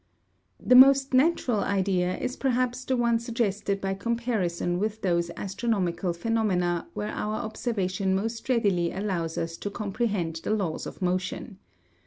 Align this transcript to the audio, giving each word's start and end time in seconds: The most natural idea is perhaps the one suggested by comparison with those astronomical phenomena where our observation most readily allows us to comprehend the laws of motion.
The 0.59 0.73
most 0.73 1.13
natural 1.13 1.59
idea 1.59 2.17
is 2.17 2.35
perhaps 2.35 2.85
the 2.85 2.97
one 2.97 3.19
suggested 3.19 3.79
by 3.79 3.93
comparison 3.93 4.79
with 4.79 5.03
those 5.03 5.29
astronomical 5.37 6.11
phenomena 6.11 6.87
where 6.95 7.11
our 7.11 7.35
observation 7.35 8.15
most 8.15 8.49
readily 8.49 8.91
allows 8.91 9.37
us 9.37 9.57
to 9.57 9.69
comprehend 9.69 10.37
the 10.37 10.55
laws 10.55 10.87
of 10.87 11.03
motion. 11.03 11.59